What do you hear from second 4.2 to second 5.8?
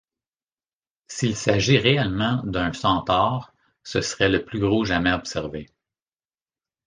le plus gros jamais observé.